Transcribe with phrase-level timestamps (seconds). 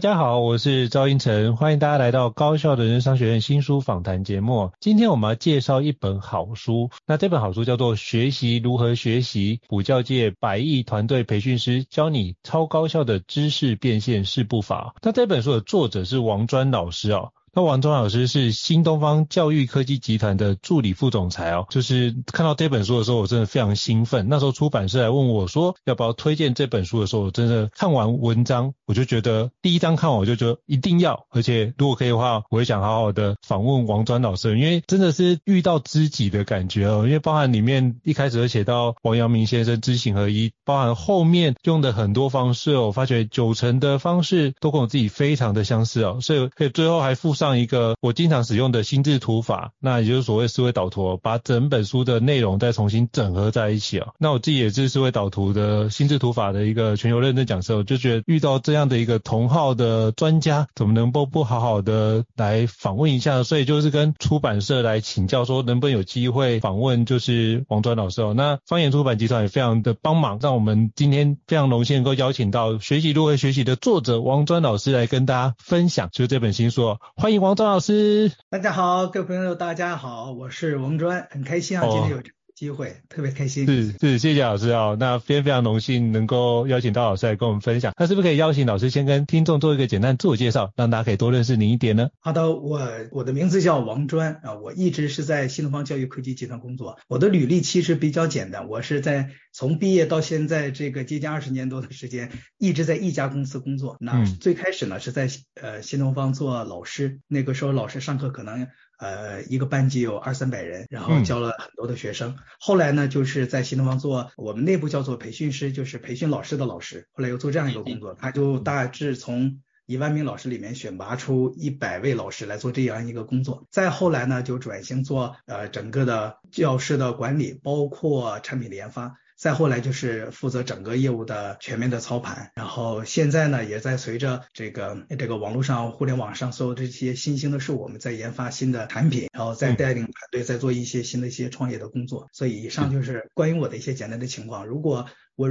[0.00, 4.72] 大家好，我是赵英成，欢迎大家来到高效的人商学院新书访谈节目。
[4.80, 14.94] 今天我们要介绍一本好书，那这本好书叫做《学习如何学习：补教界百亿团队培训师教你超高效的知识变现四步法》。
[15.02, 17.32] 那这本书的作者是王专老师哦。
[17.52, 24.28] 那王专老师是新东方教育科技集团的助理副总裁哦，就是看到这本书的时候，我真的非常兴奋。
[24.28, 37.04] 那时候出版社来问我说要不要推荐这本书的时候，我真的看完文章，我就觉得第一章看完我就觉得一定要，而且如果可以的话，我会想好好的访问王专老师，因为真的是遇到知己的感觉哦。
[37.04, 54.12] 因为包含里面一开始就写到王阳明先生知行合一，包含后面用的很多方式哦，我发觉九成的方式都跟我自己非常的相似哦，所以可以最后还附上一个我经常使用的心智图法，那也就是所谓思维导图，把整本书的内容再重新整合在一起哦。
[54.18, 63.42] 那我自己也是思维导图的心智图法的一个全球认证讲师，我就觉得遇到这样的一个同号的专家，怎么能够不好好的来访问一下？
[63.42, 68.34] 所以就是跟出版社来请教，说能不能有机会访问，就是王专老师哦。
[68.36, 76.98] 那方言出版集团也非常的帮忙，让我们今天非常荣幸能够邀请到学习如何学习的作者王专老师来跟大家分享，就是这本新书。
[77.16, 77.70] 欢迎王庄。
[77.70, 83.64] 老师，大家好，各位朋友，大家好，我是王专，很开心啊，今天有这个机会，特别开心。
[83.64, 87.94] 是是，谢谢老师啊，那非常非常荣幸能够邀请到老师来跟我们分享。
[87.96, 92.10] 那是不是可以邀请老师先跟听众做一个简单自我介绍，让大家可以多认识您一点呢？
[92.20, 92.82] 好的，我
[93.12, 96.98] 我的名字叫王专啊，我一直是在新东方教育科技集团工作。
[97.08, 103.96] 我的履历其实比较简单，我是在从毕业到现在这个接近二十年多的时间，一直在一家公司工作。
[104.00, 108.68] 那最开始呢是在呃新东方做老师，那个时候老师上课可能。
[109.00, 112.30] 呃，一个班级有二三百人，然后教了很多的学生。
[112.30, 117.08] 嗯、后来呢，就是在新东方做我们内部叫做培训师，就是培训老师的老师。
[117.12, 123.66] 后来又做这样一个工作，他就大致从一万名老师里面选拔出一百位老师来做这样一个工作。
[123.70, 129.16] 再后来呢，就转型做呃整个的教师的管理，包括产品的研发。
[129.40, 142.28] 再后来就是负责整个业务的全面的操盘，然后现在呢，也在随着这个这个网络上、互联网上所有这些新兴的事物，我们在研发新的产品，然后再带领团队在做一些新的一些创业的工作。
[142.34, 144.66] 所以以上就是关于我的一些简单的情况。
[144.66, 145.06] 如果
[145.40, 145.48] 我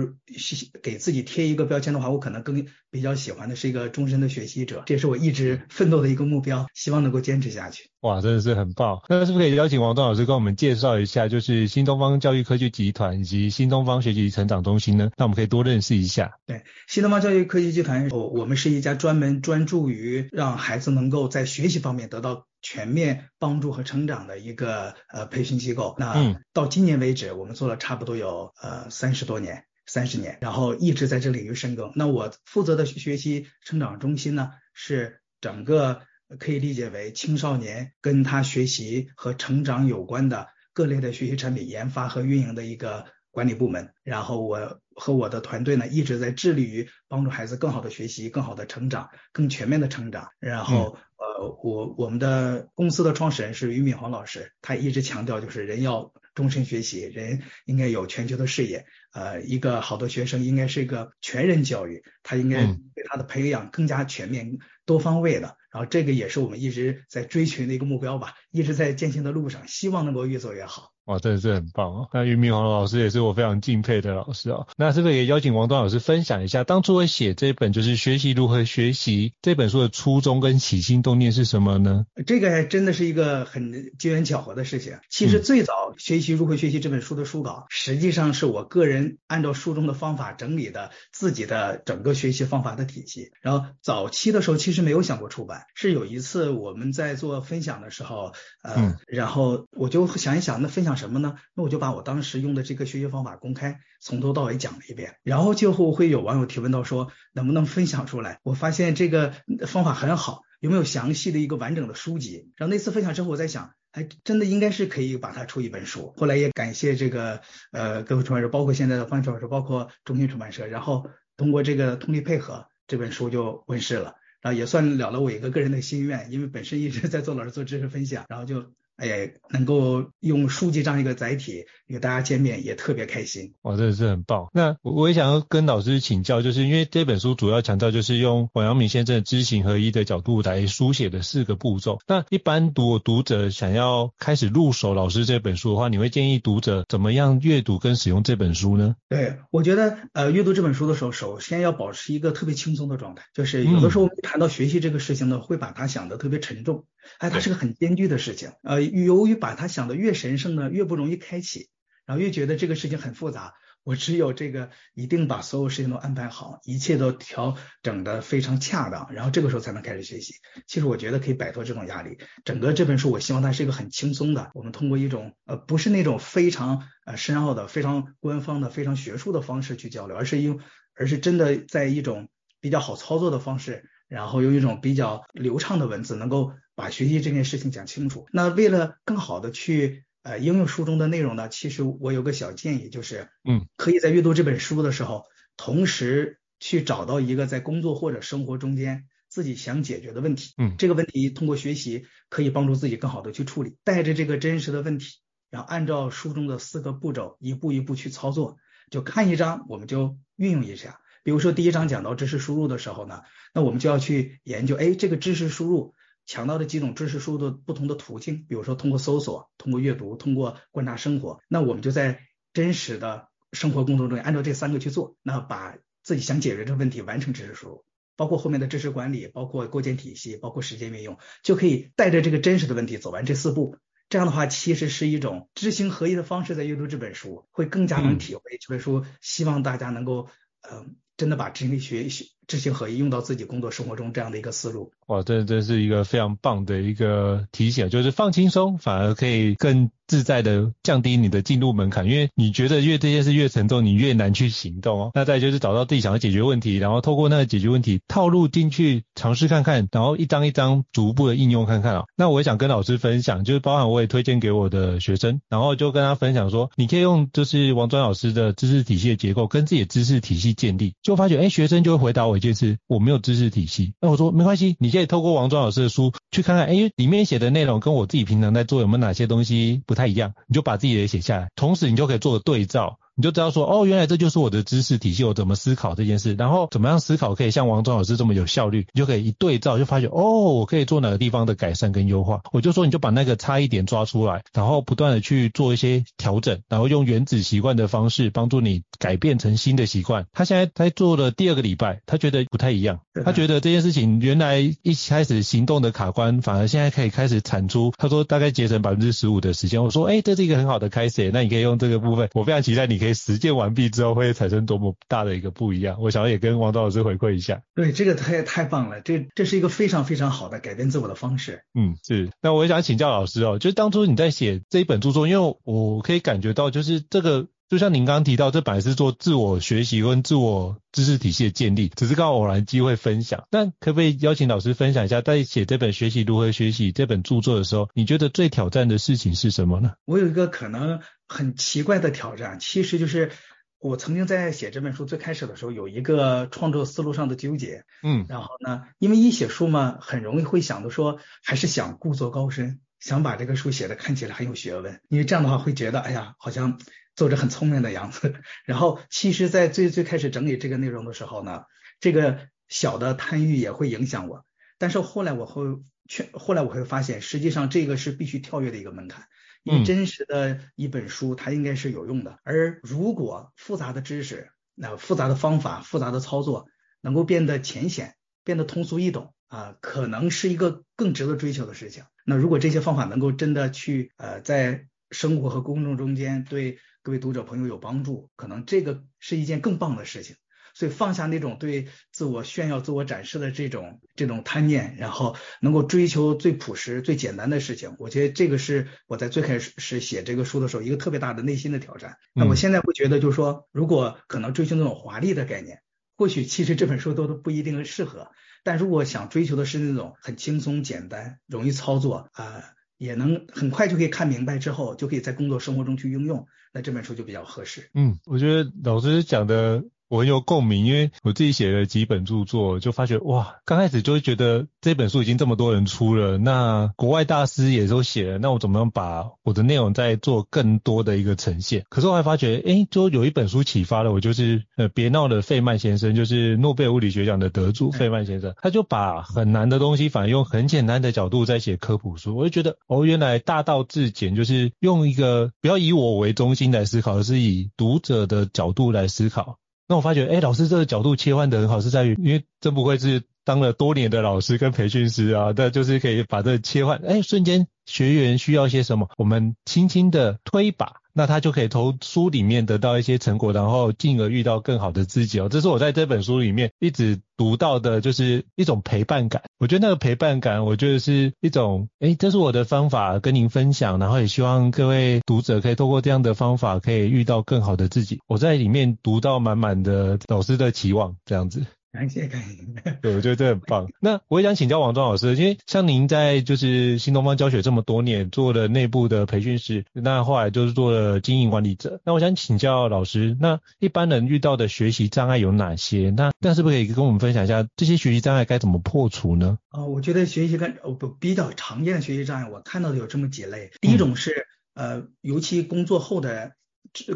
[0.84, 7.90] 给自己贴一个标签的话，我可能更比较喜欢的是一个终身的学习者，这也是我一直奋斗的一个目标，希望能够坚持下去。
[8.02, 9.02] 哇，真的是很棒！
[9.10, 15.10] 那是不是可以邀请王东老师跟我们介绍一下，就是新东方教育科技集团以及新东方学习成长中心呢？
[15.18, 16.38] 那我们可以多认识一下。
[16.46, 25.96] 对，新东方教育科技集团，我我们是一家专门专注于让孩子能够在学习方面得到全面帮助和成长的一个呃培训机构。
[25.98, 29.66] 那到今年为止，我们做了差不多有呃三十多年。
[29.90, 31.92] 三十年，然后一直在这领域深耕。
[31.96, 36.02] 那我负责的学习成长中心呢，是整个
[36.38, 43.92] 可以理解为青少年跟他学习和成长有关的各类的学习产品研发和运营的一个管理部门。
[44.04, 50.30] 然后我和我的团队呢，一直在致力于帮助孩子更好的学习、更好的成长、更全面的成长。
[50.40, 58.86] 然后，嗯、呃，我我们的公司的创始人是俞敏洪老师，他一直强调就是人要终身学习，人应该有全球的视野。
[59.12, 62.64] 呃，一个好的学生应该是一个全人教育，他应该
[62.96, 65.58] 对他的培养更加全面、多方位的。
[65.70, 70.94] 然后这个也是我们一直在追寻的一个目标吧，一直在践行的路上，希望能够越做越好。
[71.10, 72.08] 哇，真的是很棒哦！
[72.14, 74.68] 那俞敏洪老师也是我非常敬佩的老师哦。
[74.78, 82.06] 那是不是也邀请王端老师分享一下，当初会写这本就是学习如何学习这本书的初衷跟起心动念是什么呢？
[82.28, 85.00] 这个还真的是一个很机缘巧合的事情。
[85.10, 93.32] 其实最早学习如何学习这本书的书稿，嗯、实际上是我个人按照书中的方法整理的自己的整个学习方法的体系。
[93.42, 101.38] 然后早期的时候其实没有想过出版，是有一次我们在做分享的时候，呃，嗯、然后我就想一想，那分享什么呢？
[101.56, 105.16] 那我就把我当时用的这个学习方法公开，从头到尾讲了一遍。
[105.24, 108.40] 然后最后会有网友提问到说，能不能分享出来？
[108.44, 109.34] 我发现这个
[109.66, 112.52] 方法很好，有没有详细的一个完整的书籍？
[112.58, 116.14] 然后那次分享之后，我在想，还真的应该是可以把它出一本书。
[116.18, 117.42] 后来也感谢这个
[117.72, 124.16] 呃各位出版社，包括现在的方出版社，包括中信出版社，然后通过这个通力配合，这本书就问世了。
[124.42, 128.74] 然后也算了了我一个个人的心愿，因为本身一直在做老师做知识分享，然后就。
[129.00, 133.54] 哎，能够用书籍这样一个载体与大家见面，也特别开心。
[133.62, 134.48] 哇，真的是很棒。
[134.54, 142.00] 那我也想要跟老师请教，就是因为这本书主要强调就是用王阳明先生的知行合一的角度来书写的四个步骤。
[142.08, 148.96] 那一般读读者想要开始入手老师这本书的话，你会建议读者怎么样阅读跟使用这本书呢？
[149.08, 153.24] 对，我觉得呃，阅读这本书的时候，首先要保持一个特别轻松的状态。
[153.34, 156.86] 就是有的时候我们谈到学习这个事情呢，会把它想得特别沉重。
[157.20, 158.52] 哎，它是个很艰巨的事情。
[158.64, 161.70] 呃，由于把它想得越神圣呢，越不容易开启，
[162.06, 163.54] 然后越觉得这个事情很复杂。
[163.84, 170.34] 我只有这个一定把所有事情都安排好，一切都调整得非常恰当，然后这个时候才能开始学习。
[170.68, 172.18] 其实我觉得可以摆脱这种压力。
[172.44, 174.52] 整个这本书，我希望它是一个很轻松的。
[174.54, 180.60] 我们通过一种呃，不是那种非常呃深奥的、非常官方的、非常学术的方式去交流，而是用，
[180.94, 182.28] 而是真的在一种
[182.60, 183.90] 比较好操作的方式。
[184.10, 188.26] 然后用一种比较流畅的文字，能够把学习这件事情讲清楚。
[188.32, 195.26] 那为了更好的去呃应用书中的内容呢，其实我有个小建议，就是嗯，可以在阅读这本书的时候，
[195.58, 200.54] 同时去找到一个在工作或者生活中间自己想解决的问题。
[200.58, 203.76] 嗯，这个问题通过学习可以帮助自己更好的去处理。
[203.84, 205.18] 带着这个真实的问题，
[205.50, 208.56] 然后按照书中的四个步骤一步一步去操作，
[208.90, 211.02] 就看一章我们就运用一下。
[211.24, 213.24] 比如说第一章讲到知识输入的时候呢，
[213.54, 215.94] 那我们就要去研究，哎，这个知识输入
[216.30, 222.22] 强调的几种知识输入的不同的途径，比如说通过搜索、通过阅读、通过观察生活，那我们就在
[222.54, 227.84] 真实的生活工作中按照这三个去做，那把自己想解决这个问题完成知识输入，
[228.16, 233.78] 包括后面的知识管理，包括构建体系，包括实践运用，就可以带着这个真实的问题走完这四步。
[234.08, 238.42] 这样的话，其实是一种知行合一的方式，在阅读这本书会更加能体会。
[238.62, 240.30] 这本书希望大家能够，
[240.62, 240.86] 嗯、呃。
[241.20, 255.12] 真的把知行力学习、知行合一用到自己工作生活中这样的一个思路，哇，这这是一个非常棒的一个提醒，就是放轻松，反而可以更自在的降低你的进入门槛，因为你觉得越这件事越沉重，你越难去行动哦。
[255.14, 262.06] 那再就是找到自己想要解决问题，然后透过那个解决问题套路进去尝试看看，然后一张一张逐步的应用看看啊。
[262.16, 273.94] 那我也想跟老师分享，就是包含我也推荐给我的学生，然后就跟他分享说，你可以用就是王端老师的知识体系的结构跟自己的知识体系建立，就发觉哎，学生就会回答我一件事，我没有知识体系。
[274.02, 282.98] 那我说没关系，你可以透过王庄老师的书去看看，哎，里面写的内容跟我自己平常在做有没有哪些东西不太一样，你就把自己的写下来，同时你就可以做个对照。
[283.20, 292.40] 你就知道说，哦，原来这就是我的知识体系，我怎么思考这件事，然后怎么样思考可以像王端老师这么有效率，你就可以一对照，就发现，哦，我可以做哪个地方的改善跟优化。
[292.54, 300.26] 我就说，你就把那个差异点抓出来，然后不断的去做一些调整，然后用原子习惯的方式帮助你改变成新的习惯。
[300.32, 307.92] 他现在在做了第二个礼拜，他觉得不太一样，他觉得这件事情原来一开始行动的卡关，反而现在可以开始产出。
[307.98, 309.84] 他说大概节省百分之十五的时间。
[309.84, 313.09] 我说，哎，这是一个很好的开始，那你可以用这个部分，我非常期待你可以。
[313.14, 315.98] 实践完毕之后会产生多么大的一个不一样？
[316.00, 317.62] 我想也跟王导老师回馈一下。
[317.76, 321.64] 对，这个太太棒了，这这是一个非常非常好的改变自我的方式。
[321.74, 322.30] 嗯，是。
[322.42, 333.44] 那我也想请教老师哦，就是当初你在写这一本著作，因为我可以感觉到，就是这个就像您刚刚提到，这本来是做自我学习跟自我知识体系的建立，只是刚好偶然机会分享。
[333.52, 339.94] 那可不可以邀请老师分享一下，在写这本学习如何学习这本著作的时候，你觉得最挑战的事情是什么呢？
[340.06, 341.00] 我有一个可能。
[341.30, 343.32] 很奇怪的挑战，其实就是
[343.78, 356.80] 我曾经在写这本书最开始的时候，有一个创作思路上的纠结，嗯，然后呢，因为一写书嘛，很容易会想着说，还是想故作高深，想把这个书写的看起来很有学问，因为这样的话会觉得，哎呀，好像
[357.16, 358.34] 作者很聪明的样子。
[358.66, 361.64] 然后，其实，在最最开始整理这个内容的时候呢，
[362.00, 364.46] 这个小的贪欲也会影响我。
[364.78, 365.64] 但是后来我会
[366.08, 369.28] 劝，后来我会发现，实际上这个是必须跳跃的一个门槛。
[369.64, 372.32] 因为真实的一本书，它应该是有用的。
[372.32, 376.68] 嗯、而如果复杂的知识、那复杂的方法、复杂的操作
[377.02, 382.04] 能够变得浅显、变得通俗易懂啊，可能是一个更值得追求的事情。
[382.26, 390.36] 那如果这些方法能够真的去呃在生活和公众中间对各位读者朋友有帮助，可能这个是一件更棒的事情。
[390.80, 397.98] 所以放下那种对自我炫耀、自我展示的这种这种贪念，然后能够追求最朴实、最简单的事情。
[398.00, 402.16] 我觉得这个是我在最开始写这个书的时候一个特别大的内心的挑战。
[402.34, 405.82] 那我现在会觉得，就是说，如果可能追求那种华丽的概念，
[406.16, 408.32] 或许其实这本书都都不一定适合。
[408.64, 412.64] 但如果想追求的是那种很轻松、简单、容易操作啊、呃，
[412.98, 417.90] 也能很快就可以看明白之后，就可以在工作生活中去应用，那这本书就比较合适。
[417.94, 419.84] 嗯，我觉得老师讲的。
[420.10, 431.86] 我很有共鸣，因为我自己写了几本著作，就发觉哇，刚开始就会觉得这本书已经这么多人出了，那国外大师也都写了，那我怎么样把我的内容再做更多的一个呈现？
[431.90, 449.60] 可是我还发觉，诶，就有一本书启发了我，就是呃，别闹了，费曼先生，就是诺贝尔物理学奖的得主费曼先生，他就把很难的东西反而用很简单的角度在写科普书，我就觉得哦，原来大道至简就是用一个不要以我为中心来思考，而是以读者的角度来思考。
[449.90, 460.98] 那我发觉，哎，老师这个角度切换的很好，是在于，因为这不会是当了多年的老师跟培训师啊，那就是可以把这切换，哎，瞬间学员需要些什么，我们轻轻的推把。
[461.14, 465.50] 那他就可以从书里面得到一些成果，然后进而遇到更好的自己哦。
[465.50, 469.42] 这是我在这本书里面一直读到的，就是一种陪伴感。
[469.58, 478.20] 我觉得那个陪伴感，我觉得是一种，诶，这是我的方法跟您分享，然后也希望各位读者可以透过这样的方法，可以遇到更好的自己。
[478.28, 481.66] 我在里面读到满满的老师的期望，这样子。
[481.92, 482.64] 感谢感谢，
[483.02, 483.88] 对，我觉得这很棒。
[484.00, 492.00] 那我也想请教王庄老师，因为像您在就是新东方教学这么多年，做了内部的培训师，那后来就是做了经营管理者。
[492.04, 496.14] 那我想请教老师，那一般人遇到的学习障碍有哪些？
[496.16, 499.58] 那那是不是可以跟我们分享一下这些学习障碍该怎么破除呢？
[499.70, 503.72] 啊、哦，我觉得学习跟哦不比较常见的学习障碍，我看到的有这么几类。
[503.82, 506.52] 第一种是、嗯、呃，尤其工作后的。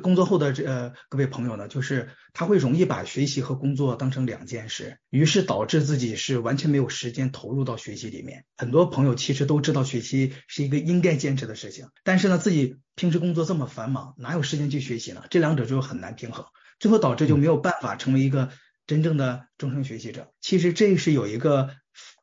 [0.01, 8.45] 工作后的这呃各位朋友呢，就是他会容易把学习和工作当成两件事，于是导致自己是完全没有时间投入到学习里面。
[8.57, 15.23] 很多朋友其实都知道学习是一个应该坚持的事情，但是呢，自己平时工作这么繁忙，哪有时间去学习呢？
[15.29, 16.45] 这两者就很难平衡，
[16.79, 18.49] 最后导致就没有办法成为一个
[18.85, 20.31] 真正的终生学习者。
[20.41, 21.69] 其实这是有一个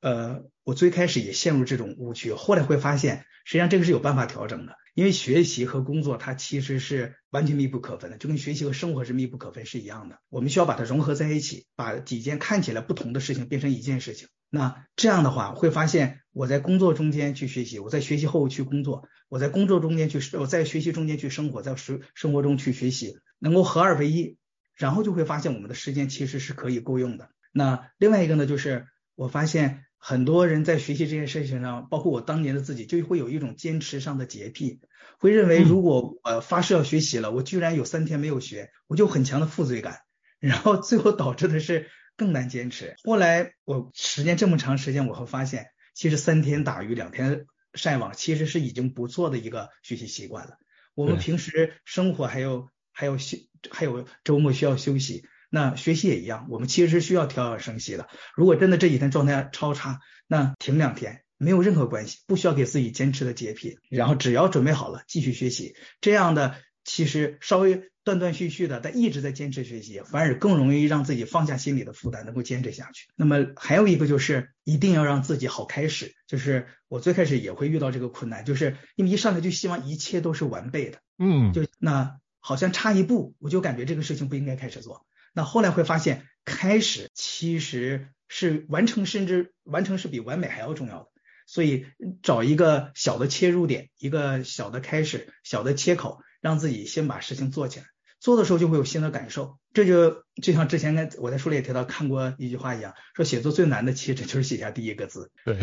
[0.00, 4.76] 呃，我最开始也陷入这种误区，后来会发现，实际上这个是有办法调整的。
[5.00, 10.18] 因为学习和工作它其实是完全密不可分的，就跟学习和生活是密不可分是一样的。
[10.28, 14.28] 我们需要把它融合在一起，把几件看起来不同的事情变成一件事情。
[14.50, 24.36] 那这样的话，会发现我在工作中间去学习，我在学习后去工作，我在工作中间去，我在学习中间去生活，在生生活中去学习，能够合二为一，
[24.74, 27.30] 然后就会发现我们的时间其实是可以够用的。
[27.52, 29.86] 那另外一个呢，就是我发现。
[30.02, 34.80] 很多人在学习这件事情上，包括我当年的自己，就会有一种坚持上的洁癖，
[35.20, 40.00] 会认为如果呃发誓要学习了，我居然有三天没有学，我就很强的负罪感，
[40.38, 42.96] 然后最后导致的是更难坚持。
[43.04, 50.54] 后来我时间这么长时间，我会发现，其实三天打鱼两天晒网，其实是已经不错的一个学习习惯了。
[50.94, 53.36] 我们平时生活还有还有休
[53.70, 55.24] 还有周末需要休息。
[55.50, 58.08] 那学习也一样，我们其实是需要调养生息的。
[58.36, 59.98] 如果真的这几天状态超差，
[60.28, 63.78] 那停两天没有任何关系，不需要给自己坚持的洁癖。
[63.88, 66.54] 然后只要准备好了继续学习，这样的
[66.84, 73.08] 其实稍微断断续续的，但一直在坚持学习，反而更容易让自己放下心里的负担，能够坚持下去。
[73.16, 85.06] 那么还有一个就是一定要让自己好开始，就是我最开始也会遇到这个困难，就是因为一上来就希望一切都是完备的，嗯，就那好像差一步，我就感觉这个事情不应该开始做。
[85.32, 91.10] 那后来会发现，开始其实是完成，甚至完成是比完美还要重要的。
[91.50, 91.84] 所以
[92.22, 97.86] 找一个小的切入点，一个小的开始，小的切口，让自己先把事情做起来。
[98.20, 99.58] 做的时候就会有新的感受。
[99.72, 105.32] 这就就像之前跟我在书里也提到看过一句话一样，说写作最难的其实就是写下第一个字。
[105.44, 105.58] 对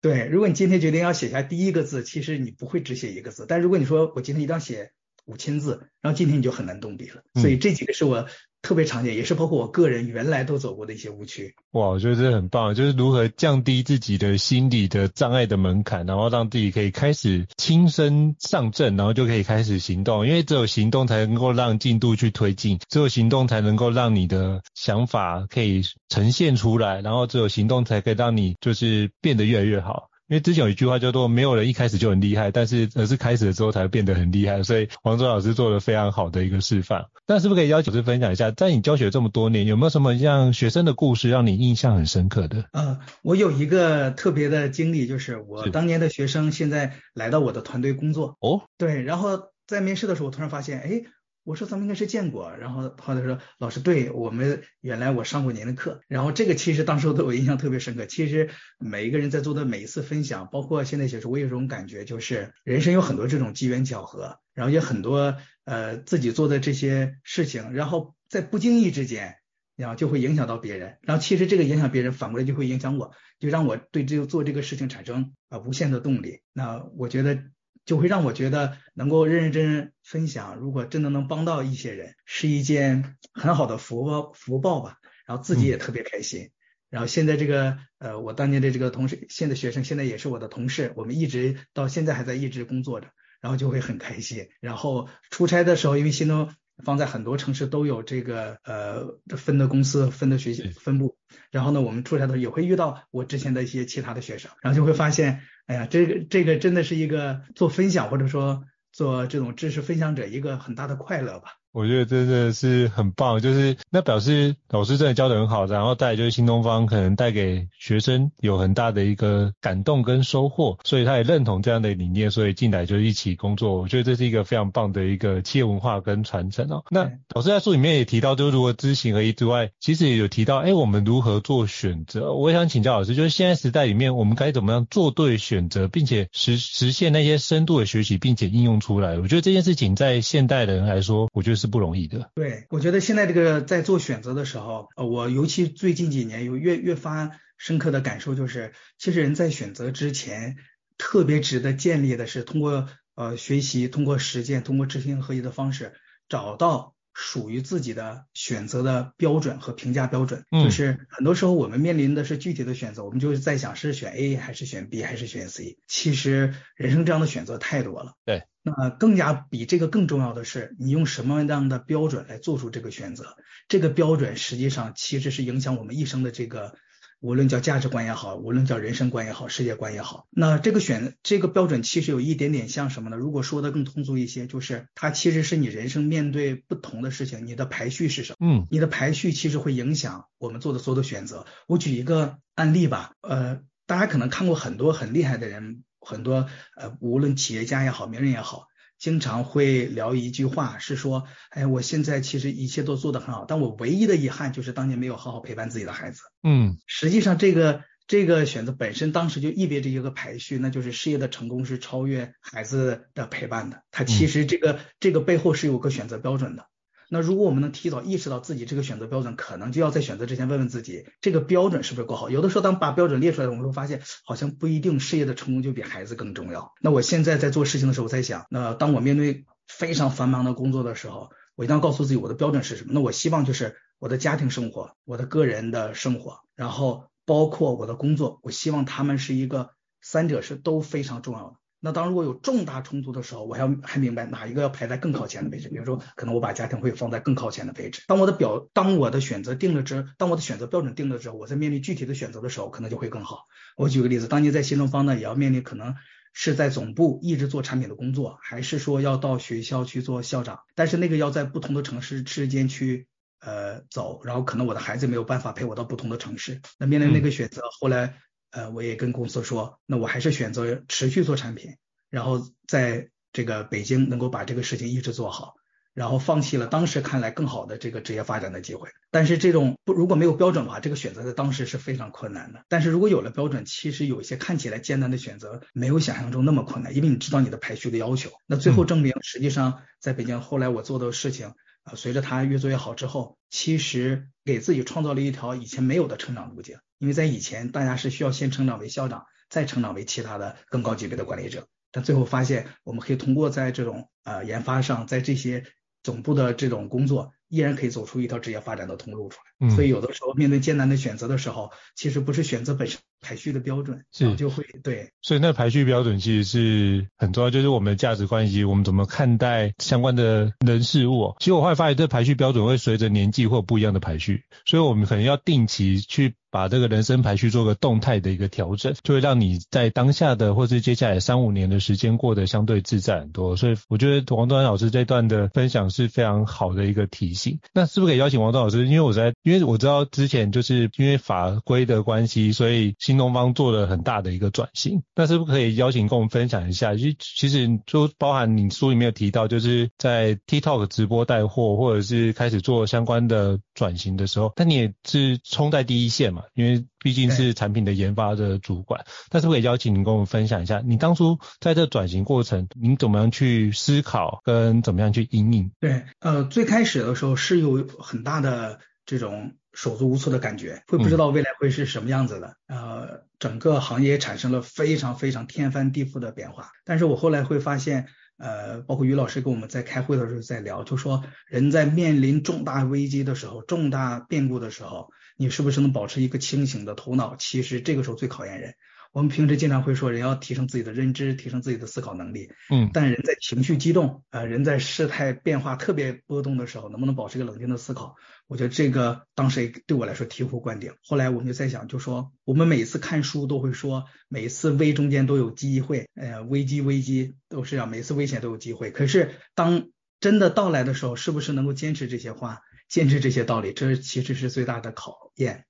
[0.00, 3.46] 对，如果你今天决定要写下第一个字，其实你不会只写一个字。
[3.48, 4.90] 但如果你说我今天一定要写。
[5.26, 7.22] 五千字，然后今天你就很难动笔了。
[7.34, 8.26] 所以这几个是我
[8.62, 11.54] 特别常见，也是包括我个人原来都走过的一些误区。
[11.72, 20.26] 哇，我觉得这很棒，就是如何降低自己的心理的障碍的门槛，然后让自己可以开始亲身上阵，然后就可以开始行动。
[20.26, 30.09] 因为只有行动才能够让进度去推进，只有行动才能够让你的想法可以呈现出来，然后只有行动才可以让你就是变得越来越好。
[30.30, 37.06] 因为之前有一句话叫做“没有人一开始就很厉害，但是而是开始了之后才会变得很厉害”，所以黄忠老师做了非常好的一个示范。
[37.26, 42.64] 那是不是可以邀请老师分享一下，在你教学这么多年，有没有什么让学生的故事让你印象很深刻的？
[42.72, 48.36] 呃，我有一个特别的经历，就是我当年的学生现在来到我的团队工作。
[48.38, 51.02] 哦，对，然后在面试的时候，我突然发现，哎。
[51.50, 58.06] 我说咱们应该是见过，然后后来说老师，对，我们原来我上过您的课，然后这个其实当时对我印象特别深刻。
[58.06, 69.34] 其实每一个人在做的每一次分享，包括现在写书，我有一种感觉，就是人生有很多这种机缘巧合，然后也很多呃自己做的这些事情，然后在不经意之间，
[69.74, 76.42] 然后就会影响到别人，然后其实这个影响别人反过来就会影响我，就让我对这个做这个事情产生啊无限的动力。
[76.52, 77.42] 那我觉得。
[77.90, 84.98] 就会让我觉得能够认认真真分享，如果真的能帮到一些人，是一件很好的福报福报吧。
[85.26, 86.50] 然后自己也特别开心。
[86.88, 93.08] 然后现在这个呃，我当年的这个同事，现在学生现在也是我的同事，我们一直到现在还在一直工作着，
[93.40, 94.46] 然后就会很开心。
[94.60, 96.48] 然后出差的时候，因为新东
[96.84, 101.16] 方在很多城市都有这个呃分的公司、分的学习分部，
[101.50, 105.42] 然后呢，我们出差的时候也会遇到我之前的一些其他的学生，然后就会发现。
[105.70, 111.59] 哎呀，这个这个真的是一个做分享或者说做这种知识分享者一个很大的快乐吧。
[111.72, 123.80] 我觉得真的是很棒，就是那表示老师真的教得很好，然后带来就是新东方可能带给学生有很大的一个感动跟收获，所以他也认同这样的理念，所以进来就一起工作。
[123.80, 126.82] 我觉得这是一个非常棒的一个企业文化跟传承哦。
[126.90, 132.32] 那老师在书里面也提到，就是如何知行合一之外，其实也有提到，哎，我们如何做选择？
[132.32, 139.18] 我也想请教老师，就是现在时代里面，我们该怎么样做对选择，并且实实现那些深度的学习，并且应用出来？
[139.20, 141.59] 我觉得这件事情在现代人来说，我觉得。
[141.60, 142.32] 是不容易的。
[142.34, 150.56] 对，我觉得现在这个在做选择的时候，呃，我尤其最近几年有越越发深刻的感受，就是其实人在选择之前，
[150.96, 155.92] 特别值得建立的是通过呃学习、通过实践、通过知行合一的方式，
[156.28, 160.44] 找到属于自己的选择的标准和评价标准。
[160.50, 165.76] 嗯，就是很多时候我们面临的是具体的选择，我们就是在想是选 A 还是选 B 还是选 C。
[165.86, 168.14] 其实人生这样的选择太多了。
[168.24, 168.44] 对。
[168.62, 173.36] 那更加比这个更重要的是，你用什么样的标准来做出这个选择？
[173.68, 176.74] 这个标准实际上其实是影响我们一生的这个，
[177.20, 180.26] 无论叫价值观也好，无论叫人生观也好，世界观也好。
[180.30, 183.16] 那这个选这个标准其实有一点点像什么呢？
[183.16, 188.46] 如果说的更通俗一些，就是它其实是你人生面对不同的事情，你的排序是什么？
[188.46, 191.46] 嗯，你的排序其实会影响我们做的所有的选择。
[191.66, 195.82] 我举一个案例吧，呃，大家可能看过很多很厉害的人。
[196.00, 198.66] 很多呃，无论企业家也好，名人也好，
[198.98, 206.22] 经常会聊一句话，是说，哎，我现在其实一切都做得很好，但我唯一的遗憾就是当年没有好好陪伴自己的孩子。
[206.42, 213.82] 嗯，实际上这个这个选择本身当时就意味着一个排序，那就是事业的成功是超越孩子的陪伴的。
[213.90, 216.66] 它其实这个这个背后是有个选择标准的。
[217.12, 222.30] 那如果我们能提早意识到自己这个选择标准，可能就要在选择之前问问自己，这个标准是不是够好？
[222.30, 226.72] 有的时候，当把标准列出来，我们会发现，好像不一定事业的成功就比孩子更重要。
[226.80, 232.92] 那我现在在做事情的时候，我在想，那当我面对非常繁忙的工作的时候，我一定要告诉自己，我的标准是什么？
[232.94, 239.70] 那我希望就是我的家庭生活，我的个人的生活，然后包括我的工作，我希望他们是一个
[240.00, 241.56] 三者是都非常重要的。
[241.82, 245.70] 那当如果有重大冲突的时候，我还要还明白哪一个要排在更靠前的位置。
[245.70, 248.02] 比如说，可能我把家庭会放在更靠前的位置。
[248.06, 253.46] 当我的表，当我的选择定了之，当我的选择标准定了之后，我在面临具体的选择的时候，可能就会更好。
[253.76, 255.94] 我举个例子，当年在新东方呢，也要面临可能
[256.34, 263.06] 是在总部一直做产品的工作，还是说要到学校去做校长，但是那个要在不同的城市之间去
[263.40, 266.60] 呃走，然后可能我的孩子没有办法陪我到不同的城市。
[266.78, 268.20] 那面临那个选择，后来。
[268.50, 271.76] 呃，我也跟公司说，那我还是选择持续做产品，
[272.08, 275.54] 然后在这个北京能够把这个事情一直做好，
[275.94, 278.88] 然后放弃了当时看来更好的这个职业发展的机会。
[279.12, 282.64] 但是这种不如果没有标准的话，这个选择在当时是非常困难的。
[282.68, 288.30] 但是如果有了标准，其实有一些看起来艰难的选择没有想象中那么困难，因为你知道你的排序的要求。
[288.46, 296.78] 那最后证明，实际上在北京后来我做的事情啊，随着他越做越好之后，其实给自己创造了一条以前没有的成长路径。
[296.98, 301.66] 因为在以前，大家是需要先成长为校长，再成长为其他的更高级别的管理者。
[301.90, 305.64] 但最后发现，我们可以通过在这种呃研发上，在这些
[306.02, 309.66] 总部的这种工作，依然可以走出一条职业发展的通路出来。
[309.66, 315.10] 嗯，所以有的时候面对艰难的选择的时候，其实不是选择本身排序的标准，是就会对。
[315.22, 321.34] 所以那排序标准其实是很重要，就是我们的价值观以及我们怎么看待相关的人事物。
[321.38, 333.56] 其实我会发现，这排序标准会随着年纪会有不一样的排序，所以我们可能要定期去把这个人生排序做个动态的一个调整，就会让你在当下的或是接下来三五年的时间过得相对自在很多。
[333.56, 337.60] 所以我觉得王端老师这段的分享是非常好的一个提醒。
[337.72, 338.86] 那是不是可以邀请王端老师？
[338.86, 339.34] 因为我在。
[339.42, 345.02] 因为我知道之前就是因为法规的关系，所以新东方做了很大的一个转型。
[345.16, 346.94] 那是不是可以邀请跟我们分享一下？
[346.94, 359.04] 其其实就包含你书里面有提到，就是在 TikTok 直播带货，或者是开始做相关的转型的时候，但你也是冲在第一线嘛，因为毕竟是产品的研发的主管。
[359.28, 365.72] 但是可以邀请你跟我们分享一下，你当初在这转型过程，您怎么样去思考跟怎么样去因应？
[365.80, 368.78] 对，呃，最开始的时候是有很大的。
[369.06, 372.56] 这种手足无措的感觉，会不知道未来会是什么样子的。
[372.66, 376.70] 嗯、呃，整个行业产生了非常非常天翻地覆的变化。
[376.84, 378.06] 但是我后来会发现，
[378.36, 387.36] 呃，包括于老师跟我们在开会的时候在聊，就说人在面临重大危机的时候、重大变故的时候，你是不是能保持一个清醒的头脑？
[387.36, 388.74] 其实这个时候最考验人。
[389.12, 392.48] 我们平时经常会说，人要提升自己的认知，提升自己的思考能力。
[392.70, 398.14] 嗯，但人在情绪激动，呃，人在事态变化特别波动的时候，能不能保持一个冷静的思考？
[398.46, 400.92] 我觉得这个当时对我来说醍醐灌顶。
[401.02, 408.92] 后来我们就在想，就说我们每次看书都会说，每次危中间都有机会，呃，危机危机都是要，每次危险都有机会。
[408.92, 409.88] 可是当
[410.20, 413.72] 真的到来的时候，是不是能够坚持这些话，坚持这些道理？
[413.72, 415.64] 这其实是最大的考验。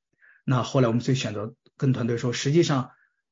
[0.45, 2.91] 那后来我们就选择跟团队说，实际上。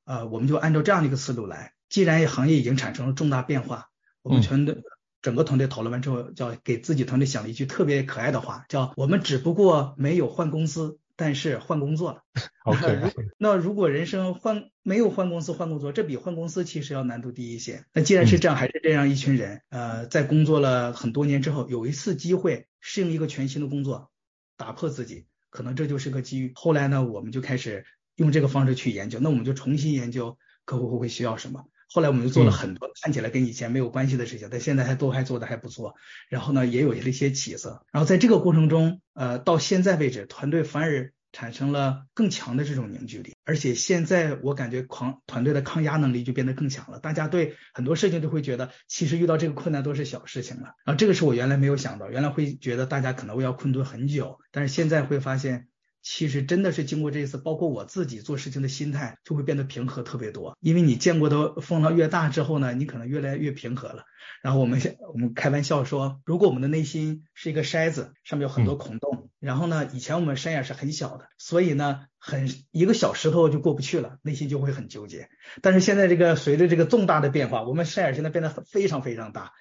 [0.09, 1.75] 呃，我们就按照这样的一个思路来。
[1.91, 3.91] 既然行业已经产生了重大变化，
[4.23, 4.83] 我们全队
[5.21, 12.23] 整个团队讨论完之后，叫给自己团队想了一句特别可爱的话，叫“我们只不过没有换公司，但是换工作了
[12.65, 13.13] ”。OK。
[13.37, 17.85] 那如果人生换没有换公司换工作，这比换公司其实要难度低一些。
[17.93, 24.11] 那既然是这样，还是这样一群人，呃，在工作了很多年之后，有一次机会适应一个全新的工作，
[24.57, 26.53] 打破自己，可能这就是个机遇。
[26.55, 27.85] 后来呢，我们就开始。
[28.19, 31.65] 用这个方式去研究，那我们就重新研究客户会会需要什么。
[31.91, 35.95] 后来我们就做了很多看起来跟以前没有关系的事情，但现在还都还做得还不错。
[36.29, 37.87] 然后呢，也有一些起色。
[37.93, 43.37] 然后在这个过程中，呃，到现在为止，团队反而产生了更强的这种凝聚力。
[43.45, 46.99] 而且现在我感觉抗团队的抗压能力就变得更强了。
[46.99, 50.75] 大家对很多事情都会觉得，其实遇到这个困难都是小事情了。
[50.85, 55.69] 然后这个是我原来没有想到，原来会觉得大家可能会要困顿很久，但是现在会发现。
[56.03, 60.57] 其实真的是经过这一次，包括我自己做事情的心态就会变得平和特别多。
[60.61, 64.05] 因为你见过的风浪越大之后呢，你可能越来越平和了。
[64.43, 64.81] 然后我们
[65.13, 75.29] 我们开玩笑说，如果我们的内心是一个筛子，上面有很多孔洞，然后呢，以前我们山眼是很小的，所以呢，很一个小石头就过不去了，内心就会很纠结。
[75.61, 79.53] 但是现在这个随着这个重大的变化，我们山眼现在变得非常非常大，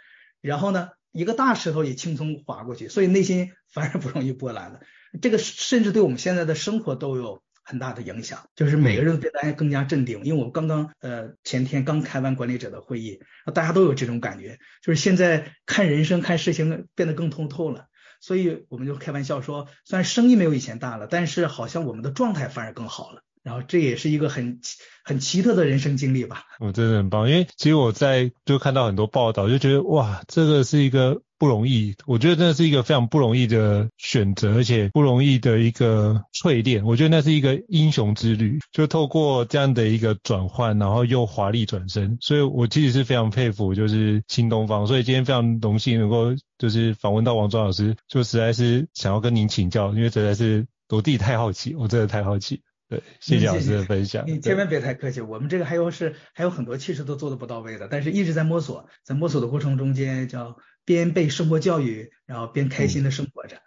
[0.41, 4.80] 然后呢，一个大石头也轻松滑过去，所以内心反而不容易波澜了。
[5.22, 10.24] 这个甚至对我们现在的生活都有很大的影响，就是每个人都变得更加镇定。
[10.24, 13.20] 因为我刚刚呃前天刚开完管理者的会议，
[13.54, 17.86] 大家都有这种感觉，就是现在看人生看事情变得更通透了。
[18.20, 23.22] 所以我们就开玩笑说，虽然生意没有以前大了，但是好像我们的状态反而更好了。
[23.43, 24.60] 然后这也是一个很
[25.06, 26.43] 很奇特的人生经历吧。
[26.60, 36.84] 我真的很棒，因为其实我在就看到很多报道，就觉得哇，这个是一个不容易，我觉得真的是一个非常不容易的选择，而且不容易的一个淬炼。
[36.84, 42.17] 我觉得那是一个英雄之旅，就透过这样的一个转换，然后又华丽转身。
[42.21, 44.88] 所以我其实是非常佩服，就是新东方。
[44.88, 52.62] 所以今天非常荣幸能够就是访问到王端老师，就实在是想要跟您请教，因为实在是我自己太好奇，我真的太好奇。
[52.89, 54.26] 对，谢谢老师的分享。
[54.28, 63.58] 你千万别太客气，我们这个还有是还有很多其实都做的不到位的，但是一直在摸索，在摸索的过程中间叫边被生活教育，然后边开心的生活着。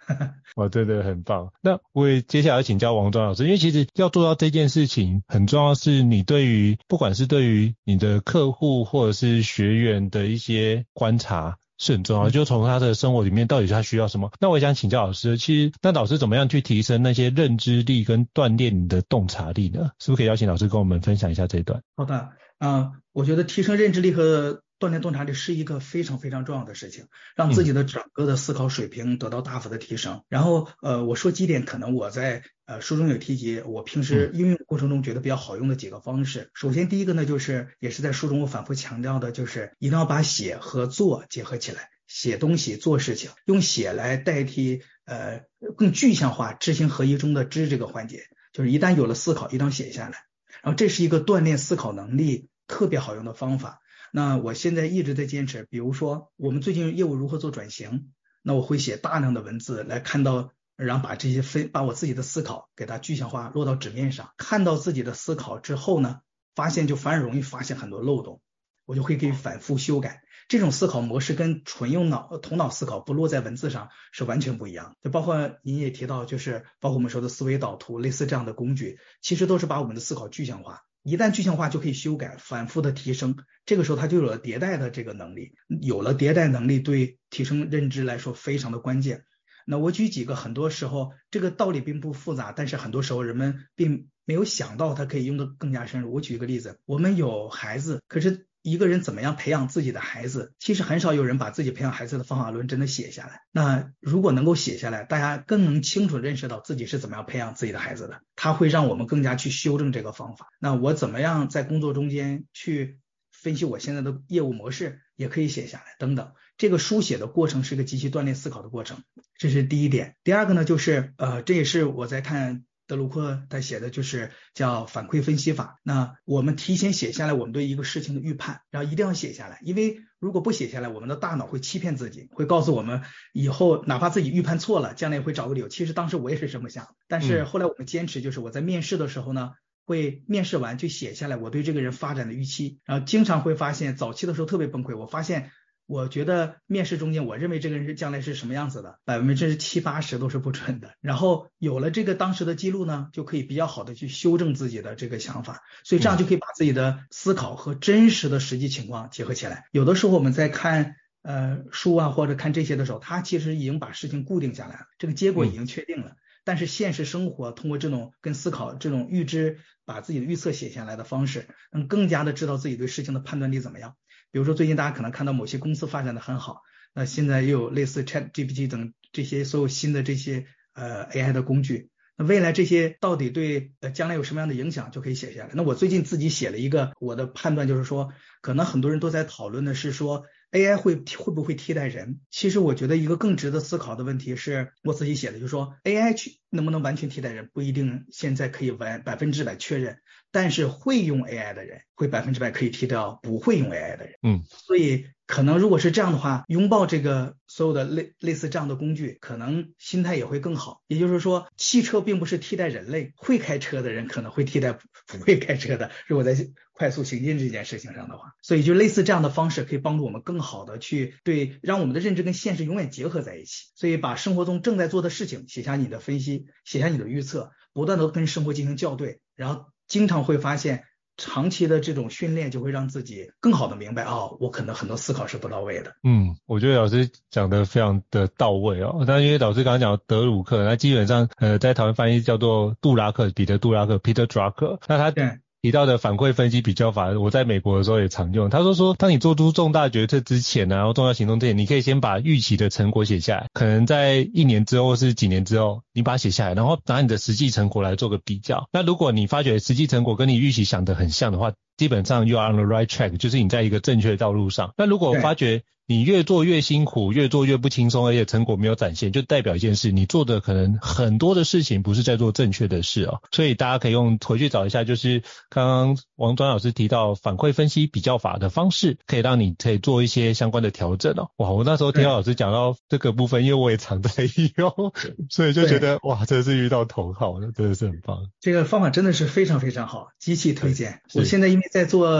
[0.56, 1.52] 哦、嗯，对对，很棒。
[1.60, 11.58] 那我也接下来请教王庄老师，因为其实要做到这件事情，很重要是你对于不管是对于你的客户或者是学员的一些观察。
[11.80, 14.30] 是很重要，就从他的生活里面到底他需要什么？
[14.38, 19.90] 那我也想请教老师，其实那老师怎么样去提升那些认知力跟锻炼你的洞察力呢？
[19.98, 21.82] 是不是可以邀请老师跟我们分享一下这一段？
[21.96, 30.16] 好的，啊、呃，我觉得提升认知力和锻炼洞察力是一个非常非常重要的事情，让自己的整个的思考水平得到大幅的提升。
[30.16, 36.42] 嗯、然后呃，我说几点可能我在呃书中有提及，我平时应用过程中觉得比较好用的几个方式。
[36.42, 45.42] 嗯、首先第一个呢，就是也是在书中我反复强调的，就是一定要把写和做结合起来，写东西做事情，用写来代替呃
[45.76, 50.18] 更具象化知行合一中的知这个环节，就是一旦有了思考，一定要写下来。
[50.62, 53.80] 然后这是一个锻炼思考能力特别好用的方法。
[54.12, 60.52] 那我现在一直在坚持，比如说我们最近业务如何做转型，那我会写大量的文字来看到，
[60.84, 64.30] 然后把这些分，把我自己的思考给它具象化，落到纸面上。
[64.36, 66.20] 看到自己的思考之后呢，
[66.54, 68.40] 发现就反而容易发现很多漏洞，
[68.86, 70.22] 我就会给反复修改。
[70.48, 74.96] 这种思考模式跟纯用脑头脑思考不落在文字上是完全不一样。
[75.00, 80.82] 就包括您也提到，就是包括我们说的思维导图，类似这样的工具，其实都是把我们的思考具象化。
[81.02, 83.36] 一旦具象化，就可以修改，反复的提升。
[83.64, 85.54] 这个时候，它就有了迭代的这个能力。
[85.80, 89.24] 有了迭代能力，对提升认知来说非常的关键。
[89.66, 96.12] 那我举几个，很多时候这个道理并不复杂，但是很多时候人们并没有想到它可以用得更加深入。
[96.12, 98.46] 我举一个例子，我们有孩子，可是。
[98.62, 100.52] 一个人怎么样培养自己的孩子？
[100.58, 103.40] 其实很少有人把自己培养孩子的方法论真的写下来。
[103.52, 108.20] 那如果能够写下来，大家更能清楚认识到自己是怎么样培养自己的孩子的。
[108.36, 110.48] 它会让我们更加去修正这个方法。
[110.60, 113.00] 那我怎么样在工作中间去
[113.32, 116.32] 分析我现在的业务模式，也可以写下来等等。
[116.60, 119.02] 这个书写的过程是一个极其锻炼思考的过程，
[119.38, 120.16] 这是第一点。
[120.22, 122.64] 第二个呢，就是呃，这也是我在看。
[122.86, 125.78] 德鲁克他写的就是叫反馈分析法。
[125.84, 135.68] 那我们提前写下来我们对一个事情的预判，然后一定要写下来，因为如果不写下来，我们的大脑会欺骗自己，会告诉我们以后哪怕自己预判错了，将来也会找个理由。
[135.68, 139.52] 其实当时我也是这么想，但是后来我们坚持，就是我在面试的时候呢，
[139.86, 145.52] 会面试完就写下来我对这个人发展的预期，然后经常会发现早期的时候特别崩溃，我发现。
[145.90, 150.94] 我觉得面试中间，我认为这个人是将来是什么样子的，百分之七八十都是不准的。
[151.00, 159.64] 然后有了这个当时的记录呢，就可以比较好的去修正自己的这个想法，所以这样就可以把自己的思考和真实的实际情况结合起来。
[159.72, 166.12] 有的时候我们在看呃书啊或者看这些的时候，他其实已经把事情固定下来了，这个结果已经确定了。
[166.44, 173.96] 但是现实生活通过这种跟思考这种预知，把自己的预测写下来的方式，能更加的知道自己对事情的判断力怎么样。
[174.32, 176.62] 比如说，最近大家可能看到某些公司发展的很好，
[176.94, 185.50] 那现在又有类似 ChatGPT 等这些所有新的这些呃 AI 的工具，那未来这些到底对呃将来有什么样的影响，就可以写下来。
[185.54, 192.20] 那我最近自己写了一个，我的判断就是说，可能很多人都在讨论的是说 AI 会会不会替代人？
[192.30, 199.98] 其实我觉得一个更值得思考的问题是我自己写的，就是说 AI 去能不能完全替代人，不一定现在可以完百分之百确认。
[200.32, 210.82] 但是会用 AI 的人会百分之百可以替掉不会用 AI 的人，嗯，所以可能如果是这样的话，拥抱这个所有的类类似这样的工具，可能心态也会更好。
[210.86, 215.90] 也就是说，汽车并不是替代人类，会开车的人可能会替代不会开车的。
[216.06, 216.34] 如果在
[216.72, 223.66] 快速行进这件事情上的话，所以就类似这样的方式可以帮助我们更好的去对，让我们的认知跟现实永远结合在一起。
[223.74, 229.66] 所以把生活中正在做的事情写下你的分析，写下你的预测，不断的跟生活进行校对，然后。
[229.90, 230.84] 经常会发现，
[231.18, 235.92] 长期的这种训练就会让自己更好的明白，哦，我可能很多思考是不到位的。
[236.04, 239.04] 嗯，我觉得老师讲的非常的到位哦。
[239.06, 244.78] 那因为老师刚刚讲德鲁克，那基本上呃在台湾翻译叫做杜拉克，彼得杜拉克 （Peter Drucker）。
[244.86, 245.40] 那他对。
[245.62, 248.48] 提到的反馈分析比较法，我在美国的时候也常用。
[248.48, 253.46] 他说说，当你做出重大决策之前，然后重要行动之前，你可以先把预期的成果写下来。
[253.52, 258.68] 可能在一年之后是几年之后，你把它写下来，然后拿你的实际成果来做个比较。
[258.72, 264.74] 那如果你发觉实际成果跟你预期想的很像的话，基本上 you are on the right track，就是你在一个正确的道路上。
[264.76, 273.22] 那如果发觉你越做越辛苦，越做越不轻松，而且成果没有展现，就代表一件事，你做的可能很多的事情不是在做正确的事哦。
[273.32, 281.30] 所以大家可以用回去找一下，就是刚刚王端老师提到反馈分析比较法的方式，可以让你可以做一些相关的调整哦。
[281.38, 284.10] 哇，我那时候听到老师讲到这个部分，因为我也常在
[284.58, 284.92] 用，
[285.28, 288.28] 所以就觉得哇，真的是遇到同好，真的是很棒。
[288.40, 291.00] 这个方法真的是非常非常好，机器推荐。
[291.14, 292.10] 我现在因为在做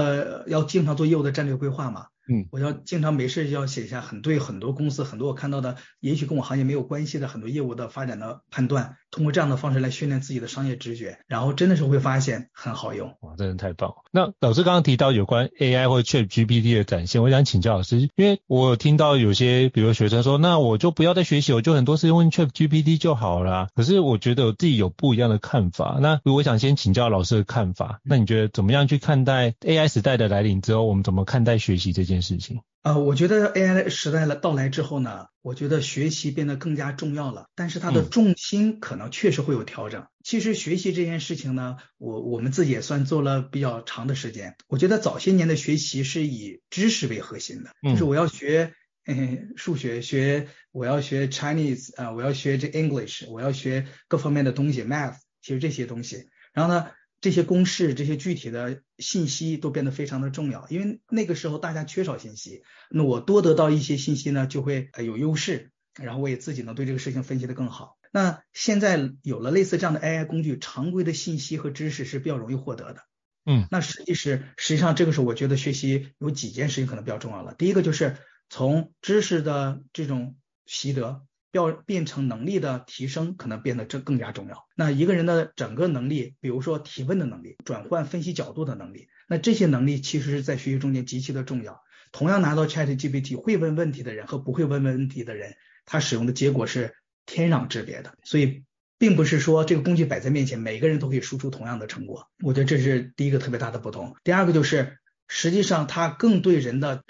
[0.46, 2.06] 要经常做业务的战略规划嘛。
[2.28, 13.16] 嗯，我要经常没事要写下很对很多公司很多我看到的，也许跟我行业没有关系的很多业务的发展的判断，通过这样的方式来训练自己的商业直觉，然后真的是会发现很好用。
[13.20, 13.96] 哇，真的太棒了！
[14.12, 23.68] 那老师刚刚提到有关 AI 或 ChatGPT 的展现，我想请教老师，因为我有听到有些比如学生说，那我就不要再学习，我就很多事用 ChatGPT 就好了。
[23.74, 25.98] 可是我觉得我自己有不一样的看法。
[26.00, 32.60] 那如果我想先请教老师的看法，那你觉得怎么样去看待 AI 时代的来临之后，我们怎么看待学习这件事情？
[32.82, 40.00] 呃，我觉得 AI 时代的到来之后呢，我觉得学习变得更加重要了，但是它的重心可能确实会有调整。
[40.00, 44.56] 嗯、其实学习这件事情呢，我我们自己也算做了比较长的时间。
[44.66, 48.72] 我觉得早些年的学习是以知识为核心的，就是我要学
[49.04, 56.88] 嗯数学，学我要学 Chinese 啊、呃，我要学这 English，我要学各方面的东西，Math，其实这些东西，然后呢。
[57.20, 67.98] 这些公式、这些具体的信息都变得非常的重要，因为那个时候大家缺少信息，那我多得到一些信息呢，就会有优势，然后我也自己能对这个事情分析的更好。
[68.10, 73.02] 那现在有了类似这样的 AI 工具，常规的信息和知识是比较容易获得的。
[73.44, 77.54] 嗯，那实际是实际上这个时候，我觉得学习有几件事情可能比较重要了。
[77.54, 78.16] 第一个就是
[78.48, 81.22] 从知识的这种习得。
[81.52, 84.66] 要变成能力的提升，可能变得这更加重要。
[84.76, 91.80] 那一个人的整个能力，比如说提问的能力、转换分析角度的能力，那这些能力其实是在学习中间极其的重要。
[92.12, 96.94] 同样拿到 ChatGPT，会问问题的人和不会问问题的人，他使用的结果是
[97.26, 98.14] 天壤之别的。
[98.24, 98.64] 所以，
[98.98, 102.28] 并不是说这个工具摆在面前，每个人都可以输出同样的成果。
[102.42, 104.16] 我觉得这是第一个特别大的不同。
[104.24, 107.04] 第二个就是，实际上它更对人的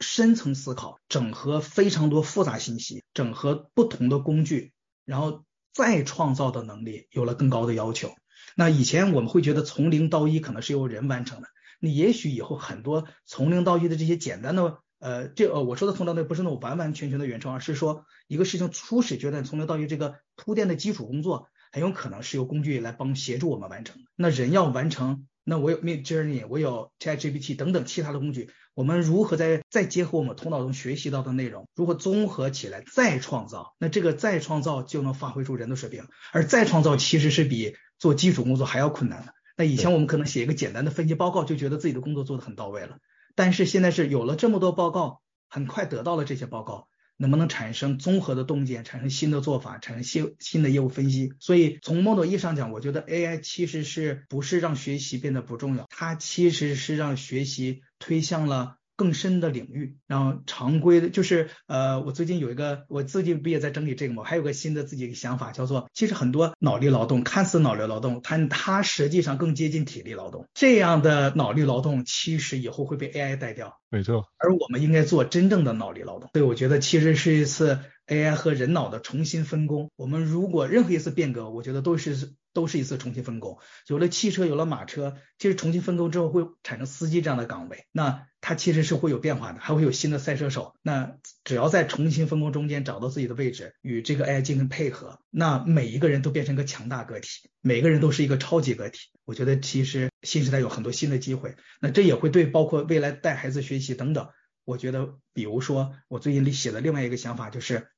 [0.00, 4.72] 深层思考，整合非常多复杂信息，整合不同的工具，
[5.04, 8.14] 然后再创造的能力有了更高的要求。
[8.54, 11.48] 那以前我们会觉得从零到一可能是由人完成的，
[11.80, 23.96] 你也许以后很多从零到一的这些简单的，呃，这呃我说的从零到一不是那种完完全全的原创，而是说一个事情初始阶段从零到一这个铺垫的基础工作，很有可能是由工具来帮协助我们完成。
[24.14, 25.26] 那人要完成。
[25.48, 33.74] 那我有 Midjourney，我有 ChatGPT 等等其他的工具，我们如何在再结合我们头脑中学习到的内容，如何综合起来再创造？
[33.78, 39.32] 那这个再创造就能发挥出人的水平，而再创造其实是比做基础工作还要困难的。
[39.56, 42.98] 那以前我们可能写一个简单的分析报告就觉得自己的工作做得很到位了，
[43.34, 46.88] 但是现在是有了这么多报告，很快得到了这些报告。
[47.18, 51.34] 能不能产生综合的洞见，产生新的做法，产生新新的业务分析？
[51.40, 58.77] 所以从某种意义上讲，我觉得 AI 其实是不是让学习变得不重要，它其实是让学习推向了。
[58.98, 64.24] 更深的领域，然后常规的，就是呃，我最近有一个，我自己不也在整理这个吗？
[64.24, 70.48] 还有个新的自己的想法，叫做其实很多脑力劳动，看似脑力劳动，但它实际上更接近体力劳动。
[70.52, 73.78] 这样的脑力劳动，其实以后会被 AI 代掉。
[73.88, 74.24] 没错。
[74.36, 76.28] 而我们应该做真正的脑力劳动。
[76.32, 77.78] 所以我觉得其实是一次
[78.08, 79.90] AI 和人脑的重新分工。
[79.96, 82.34] 我们如果任何一次变革，我觉得都是。
[82.54, 90.74] 都是一次重新分工，有了汽车，有了马车，其实重新分工之后会产生司机这样的岗位，那它其实是会有变化的，还会有新的赛车手。
[90.82, 98.98] 那只要在重新分工中间找到自己的位置，与这个 AI 进行配合，那每一个人都变成一个强大个体，每个人都是一个超级个体。
[99.24, 104.26] 我觉得其实新时代有很多新的机会，那这也会对包括未来带孩子学习等等。
[104.64, 107.88] 我觉得，比如说我最近写的另外一个想法就是，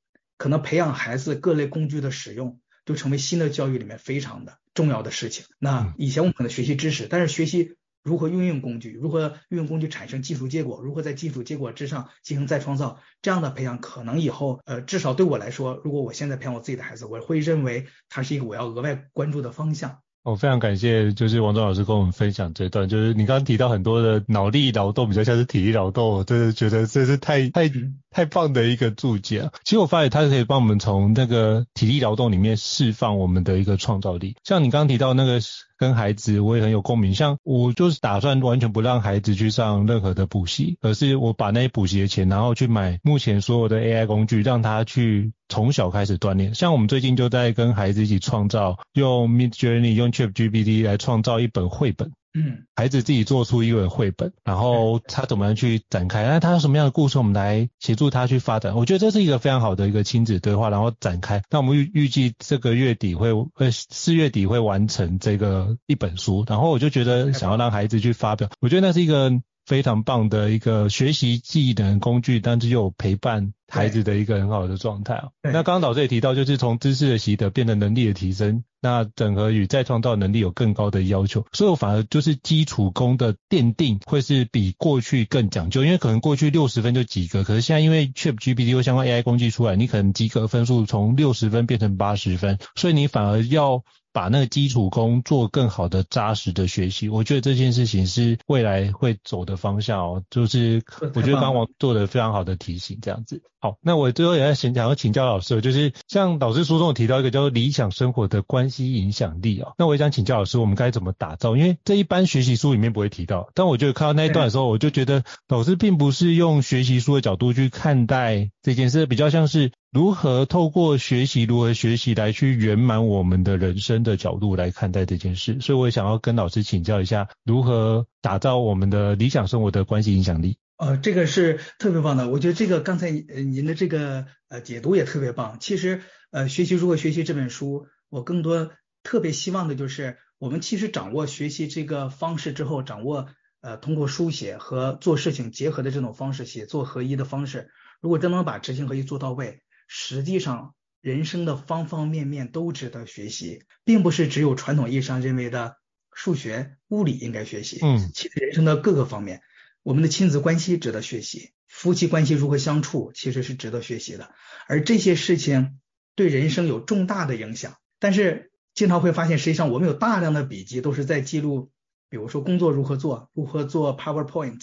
[0.40, 2.59] 可能培养孩子各类工具的使用。
[2.87, 5.44] 就成为新的教育里面非常的重要的事情。
[5.61, 20.00] 那以前我们可能学习知识，但是学习如何运用工具，如何运用工具产生技术结果，如何在技术结果之上进行再创造，这样的培养，可能以后呃，至少对我来说，如果我现在培养我自己的孩子，我会认为它是一个我要额外关注的方向。
[20.22, 27.70] 我、哦、非常感谢，就是王忠老师跟我们分享这段，就是你刚刚提到很多的脑力劳动，比较像是体力劳动，我真的觉得这是太太
[28.11, 29.52] 太棒的一个注解啊。
[29.64, 34.37] 其实我发现它是可以帮我们从那个体力劳动里面释放我们的一个创造力。
[34.44, 35.40] 像你刚刚提到那个
[35.81, 37.14] 跟孩子，我也很有共鸣。
[37.14, 45.33] 像我就是打算完全不让孩子去上任何的补习，而是我把那些补习的钱，然后去买目前所有的 AI 工具，让他去。
[45.53, 52.12] 从小开始锻炼，像我们最近就在跟孩子一起创造，用 Midjourney 用 ChatGPT 来创造一本绘本。
[52.33, 56.23] 嗯，孩子自己做出一本绘本，然后他怎么样去展开？
[56.25, 58.77] 那他有什么样的故事，我们来协助他去发展。
[58.77, 61.43] 我觉得这是一个非常好的一个亲子对话，然后展开。
[61.51, 66.45] 那我们预预计这个月底会，呃，四月底会完成这个一本书。
[66.47, 69.33] 然后我就觉得想要让孩子去发表，我觉得那是一个
[69.70, 73.52] 非常棒的一个学习技能工具，但是又有陪伴。
[73.72, 75.28] 孩子的一个很好的状态啊。
[75.44, 93.85] 那刚刚老师也提到，就是从知识的习得变成能力的提升，那整合与再创造能力有更高的要求，所以我反而就是基础功的奠定会是比过去更讲究，因为可能过去六十分就及格，可是现在因为 ChatGPT 或相关 AI 工具出来，你可能及格分数从六十分变成八十分，所以你反而要。
[94.12, 100.22] 把那个基础功做更好的扎实的学习，我觉得这件事情是未来会走的方向哦。
[100.30, 100.82] 就是
[101.14, 103.43] 我觉得刚刚王做的非常好的提醒，这样子。
[103.62, 111.57] 好，那我最后也在想想要请教老师，就是像老师书中有提到一个叫做理想生活的关系影响力哦，那我也想请教老师，我们该怎么打造？
[111.57, 119.72] 因为这一般学习书里面不会提到，但我觉得看到那一段的时候，我就觉得老师并不是用学习书的角度去看待这件事，比较像是。
[119.92, 130.58] 如何透过学习，如何学习来去圆满我们的人生的角度来看待这件事，所以我也想要跟老师请教一下，如何打造我们的理想生活的关系影响力。
[130.76, 135.56] 呃，这个是特别棒的，我觉得这个刚才您的这个呃解读也特别棒。
[135.58, 138.70] 其实呃，学习如何学习这本书，我更多
[139.02, 143.26] 特别希望的就是我们其实掌握学习这个方式之后，掌握
[143.61, 149.62] 呃通过书写和做事情结合的这种方式，写作合一的方式，如果真能把执行合一做到位。
[149.86, 155.76] 实际上，人生的方方面面都值得学习，并不是只有传统意义上认为的
[156.12, 157.78] 数学、物理应该学习。
[157.82, 159.42] 嗯，其实人生的各个方面，
[159.82, 164.32] 我们的亲子关系值得学习，夫妻关系如何相处，其实是值得学习的。
[164.68, 165.80] 而这些事情
[166.14, 167.76] 对人生有重大的影响。
[167.98, 171.72] 但是经常会发现，实际上我们有大量的笔记都是在记录，
[172.11, 174.61] 比如说工作如何做，如何做 PowerPoint。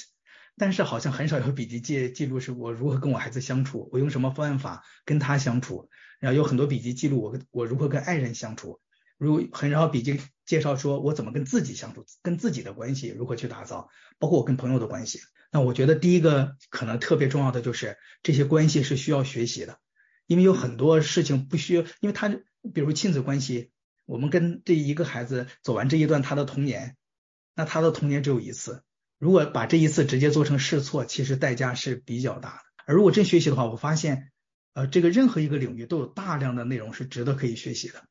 [0.59, 5.87] 但是好像很少有笔记记记录是我如何跟我孩子相处，我用什么方法跟他相处，
[6.19, 8.79] 然后有很多笔记记录我跟我如何跟爱人相处，
[9.19, 15.19] 如很少笔记介绍说我怎么跟自己相处，跟自己的关系如何去打造，包括我跟朋友的关系。
[15.51, 19.77] 那我觉得第一个可能特别重要的就是这些关系是需要学习的，
[20.25, 22.29] 因为有很多事情不需要，因为他
[22.73, 23.69] 比如亲子关系，
[24.07, 26.97] 我们跟这一个孩子走完这一段他的童年，
[27.58, 28.84] 那他的童年只有一次。
[29.18, 32.62] 如果把这一次直接做成试错，其实代价是比较大的。
[32.86, 34.32] 而如果真学习的话，我发现，
[34.74, 38.03] 呃，这个任何一个领域都有大量的内容是值得可以学习的。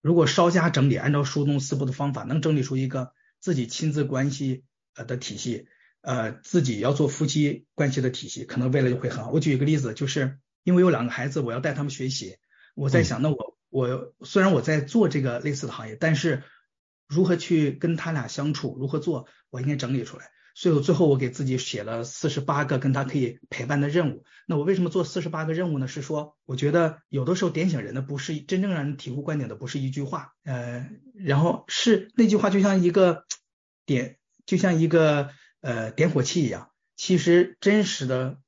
[0.00, 5.68] 如果稍加整理，按照书中四步的方法，能整理出一个自己亲子关系呃的体系，
[6.00, 9.30] 呃，自己要做夫妻关系的体系，可能未来就会很好。
[9.30, 12.36] 我举一个例子，就是因为有两个孩子，我要带他们学习，
[12.74, 16.42] 我在想，那我我虽然我在做这个类似的行业，但是
[17.14, 20.30] 如何去跟他俩相处，如何做，我应该整理出来。
[20.56, 24.24] 所以，我最后我给自己写了四十八个跟他可以陪伴的任务。
[24.46, 25.88] 那我为什么做四十八个任务呢？
[25.88, 33.24] 是说，我觉得有的时候点醒人的不是真正让人醍醐灌顶的，不是一句话，呃，然后是那句话就像一个
[33.84, 36.70] 点，就像一个呃点火器一样。
[36.96, 38.38] 其实真实的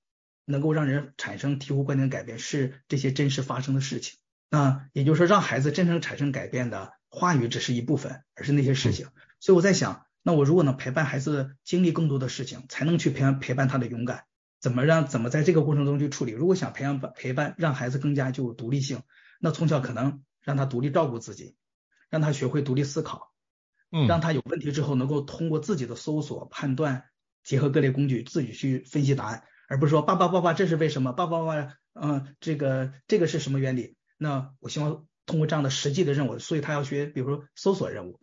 [0.45, 4.17] 能够让人产生醍醐灌顶的改变，是这些真实发生的事情。
[4.49, 9.09] 那也就是说，让孩子真正产生改变的话语只是一部分，而是那些事情。
[9.41, 10.05] 所以我在想。
[10.29, 14.25] 那我如果能陪伴孩子经历更多的事情，才能去陪陪伴他的勇敢。
[14.59, 16.33] 怎么让怎么在这个过程中去处理？
[16.33, 19.03] 如果想培养陪伴，让孩子更加具有独立性，
[19.39, 21.55] 那从小可能让他独立照顾自己，
[22.11, 23.31] 让他学会独立思考，
[23.93, 27.05] 嗯，让他有问题之后能够通过自己的搜索判断，
[27.45, 31.13] 结合各类工具自己去分析答案，而不是说爸爸爸爸这是为什么？
[31.13, 33.97] 爸爸爸爸嗯，这个这个是什么原理？
[34.19, 38.21] 那我希望通过这样的实际的任务，所以他要学，比如说搜索任务。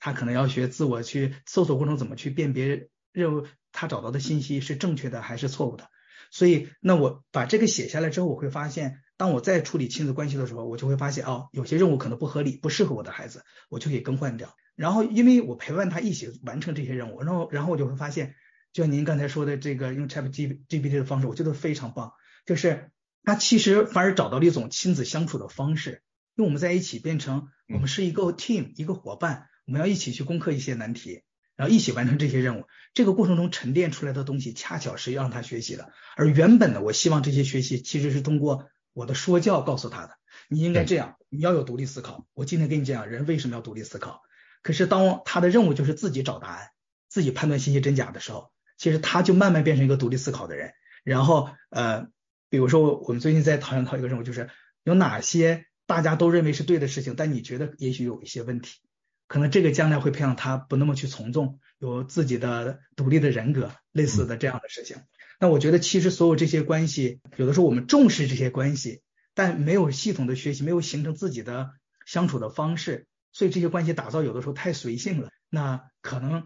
[0.00, 5.90] 他可能要学自我去搜索过程怎么去辨别任务，他找到的信息是正确的还是错误的。
[6.30, 14.54] 所以，那我把这个写下来之后，我会发现，当我再处理亲子关系的时候，我就会发现，哦，有些任务可能不合理，不适合我的孩子，我就可以更换掉。
[14.76, 18.36] 然后，因为我陪伴他一起完成这些任务，然后，然后我就会发现，
[18.72, 22.12] 就像您刚才说的这个用 ChatGPT 的方式，我觉得非常棒，
[22.46, 22.92] 就是
[23.24, 26.02] 他其实反而找到了一种亲子相处的方式，
[26.38, 29.48] 因为我们在一起变成我们是一个 team，一个伙伴。
[29.66, 31.24] 我们要一起去攻克一些难题，
[31.56, 32.64] 然后一起完成这些任务。
[32.94, 35.92] 这个过程中沉淀出来的东西，恰巧是要让他学习的。
[36.16, 40.12] 而原本的，我希望这些学习其实是通过我的说教告诉他的。
[40.48, 42.24] 你应该这样，你要有独立思考。
[42.34, 44.22] 我今天跟你讲，人为什么要独立思考？
[44.62, 46.68] 可是当他的任务就是自己找答案，
[47.08, 50.70] 自己判断信息真假的时候，其实他就慢慢变成一个独立思考的人。
[51.02, 52.06] 然后呃，
[52.48, 54.48] 比如说我们最近在讨论到一个任务，就是
[54.84, 58.78] 有哪些大家都认为是对的事情，但你觉得也许有一些问题。
[59.26, 64.98] 可能这个将来会培养他不那么去从众，有自己的独立的人格，类似的这样的事情。
[65.40, 69.00] 那我觉得其实所有这些关系，有的时候我们重视这些关系，
[69.32, 71.70] 但没有系统的学习，没有形成自己的
[72.04, 75.30] 相处的方式，所以这些关系打造有的时候太随性了。
[75.48, 76.44] 那可能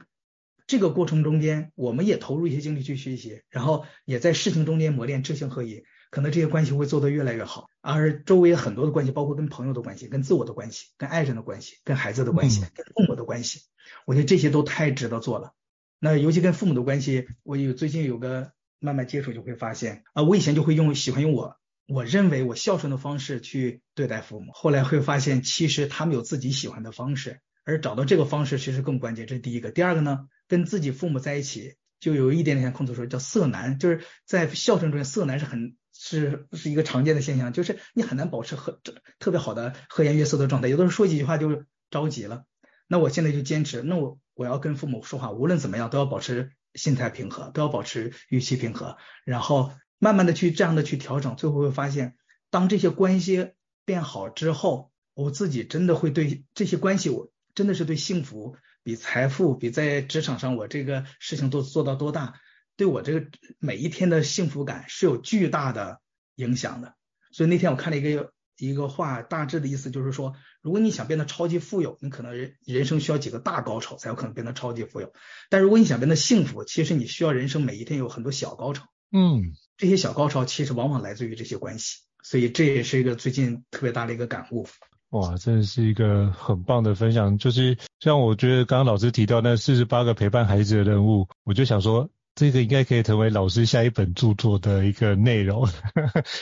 [0.68, 5.82] 这个过程中间，我们也投入一些精力去学习，然后也在事情中间磨练知行合一。
[6.12, 7.66] 可能这些关系会做得越来越好。
[7.80, 13.62] 而周围很多的关系，包括跟朋友的关系、跟自我的关系、跟爱人的关系、跟孩子的关系、跟父母的关系，
[14.06, 15.54] 我觉得这些都太值得做了。
[15.98, 21.56] 那尤其跟父母的关系，我有最近有个慢慢接触就会发现啊，我以前就会用喜欢用我
[21.88, 29.70] 我认为我孝顺的方式去对待父母，后来会发现其实他们有自己喜欢的方式，而找到这个方式其实更关键，这是第一个。
[29.70, 38.80] 第二个呢，跟自己父母在一起就有一点点像孔子说叫色难，就是在孝顺中色难是很是是一个常见的现象，就是你很难保持和
[39.18, 42.44] 特别好的和颜悦色的状态，有的时候说几句话就着急了。
[42.86, 44.18] 那我现在就坚持，那我。
[44.34, 52.16] 我要跟父母说话，无论怎么样都要保持心态平和，都要保持语气平和，然后慢慢的去这样的去调整，最后会发现，
[52.48, 53.50] 当这些关系
[53.84, 62.40] 变好之后，我自己真的会对这些关系，我真的是对幸福比财富比在职场上我这个事情都做到多大，
[62.76, 63.26] 对我这个
[63.58, 66.00] 每一天的幸福感是有巨大的
[66.36, 66.94] 影响的。
[67.30, 68.32] 所以那天我看了一个。
[68.58, 75.12] 一个话大致的意思就是说，如果你想变得超级富有，你可能人人生需要几个大高潮才有可能变得超级富有。
[75.50, 78.84] 但如果你想变得幸福，其实你需要人生每一天有很多小高潮。
[79.10, 84.68] 嗯，这些小高潮其实往往来自于这些关系，所以这也是一个最近特别大的一个感悟。
[85.08, 87.38] 哇，真的是一个很棒的分享。
[87.38, 92.08] 就是像我觉得刚刚老师提到那四十八个陪伴孩子的任务，我就想说。
[92.34, 95.68] 这个应该可以成为老师下一本著作的一个内容，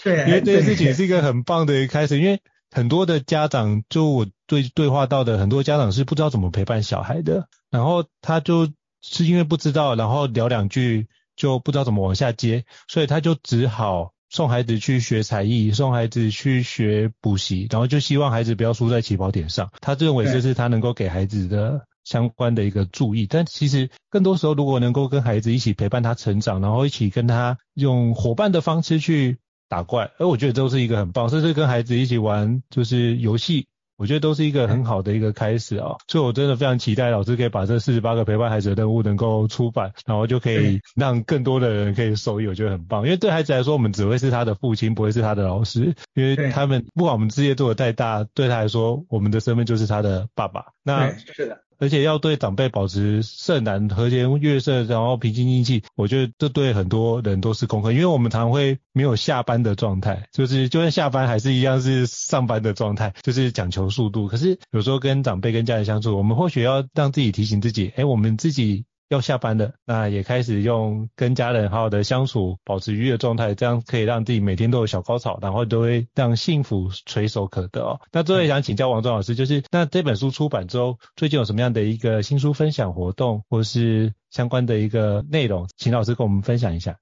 [0.04, 2.18] 对， 因为这件事情是一个很棒的一个开始。
[2.18, 8.70] 因为很多的家长，就我对对话到的很多家长是不知道怎么陪伴小孩的，然后他就
[9.00, 19.72] 是因为不知道，然后聊两句就不知道怎么往下接，所以他就只好送孩子去学才艺，送孩子去学补习，然后就希望孩子不要输在起跑点上。
[19.80, 21.84] 他认为这是他能够给孩子的。
[22.10, 29.38] 相关的一个注意，但其实更多时候，如果能够跟孩子一起陪伴他成长，然后一起跟他用伙伴的方式去
[29.68, 35.94] 打怪，而我觉得都是一个很棒，甚至跟孩子一起玩就是游戏，我觉得都是一个很好的一个开始啊。
[36.08, 43.04] 所以我真的非常期待老师可以把这四十八个陪伴孩子的任务能够出版，然后就可以让更多的人可以受益，我觉得很棒。
[43.04, 50.64] 因为对孩子来说，我们只会是他的父亲，不会是他的老师，因为他们不管我们事业做得再大，对他来说，我们的身份就是他的爸爸。
[50.82, 51.60] 那是的。
[51.80, 64.28] 而且要对长辈保持圣然、和颜悦色，然后平心静气，我觉得这对很多人都是功课，因为我们常常会没有下班的状态，就是就算下班还是一样是上班的状态，就是讲求速度。
[64.28, 68.84] 可是有时候跟长辈、跟家人相处，我们或许要让自己提醒自己，哎，我们自己。
[69.10, 78.00] 要下班了，那也开始用跟家人好好的相处，保持愉悦状态，这样可以让自己每天都有小高潮，然后都会让幸福垂手可得哦。
[78.12, 86.96] 那最后想请教王庄老师，就是那这本书出版之后，最近有什么样的一个新书分享活动，或是相关的一个内容，请老师跟我们分享一下。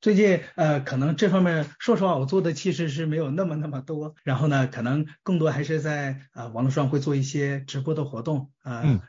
[0.00, 8.80] 最近呃，可能这方面说实话，我做的其实是没有那么那么多，然后呢，可能更多还是在呃网络上会做一些直播的活动啊。
[8.80, 9.00] 呃嗯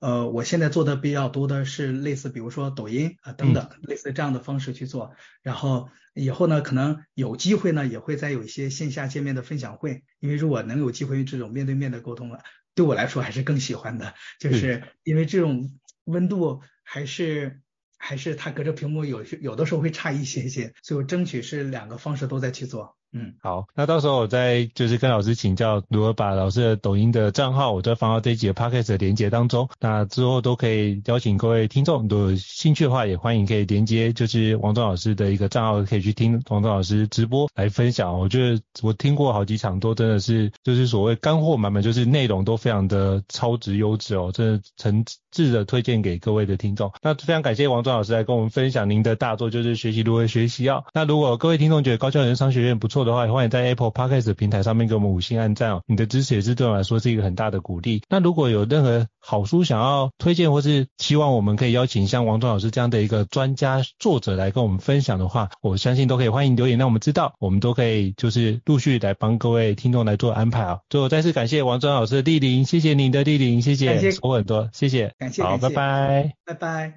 [0.00, 5.12] 呃，我现在做的比较多的是类似，比如说抖音啊等等，类似这样的方式去做。
[5.42, 10.04] 然后以后呢，可能有机会呢，也会再有一些线下见面的分享会。
[10.20, 12.42] 因为如果能有机会这种面对面的沟通了，
[12.74, 17.60] 对我来说还是更喜欢的，就是因为这种温度还是
[17.96, 22.97] 还是它隔着屏幕有有的时候会差一些些，所以我争取是两个方式都在去做。
[23.12, 29.66] 嗯，好，那到时候我再就是跟老师请教如何把老师的抖音的账号，我再放到这一集的 podcast 的连接当中。
[29.80, 38.18] 那之后都可以邀请各位听众，如果有兴趣的话，也欢迎可以连接，就是王中老师的一个账号，可以去听王中老师直播来分享。
[38.18, 45.02] 我觉得我听过好几场，都真的是就是所谓干货满满，就是内容都非常的超值优质哦，真的诚
[45.32, 46.92] 挚的推荐给各位的听众。
[47.00, 50.84] 那非常感谢王中老师来跟我们分享您的大作，就是学习如何学习哦。
[50.92, 58.02] 那如果各位听众觉得高效人商学院不错，的话，欢迎在 Apple Podcast 平台上面给我们五星按赞哦，你的支持也是对我来说是一个很大的鼓励。
[58.08, 70.78] 那如果有任何好书想要推荐，或是希望我们可以邀请像王庄老师这样的一个专家作者来跟我们分享的话，我相信都可以欢迎留言，让我们知道，我们都可以就是陆续来帮各位听众来做安排啊。
[70.88, 76.92] 最后再次感谢王庄老师的莅临，谢谢您的莅临，谢谢，我很多，谢谢，感谢，好，拜拜，拜拜。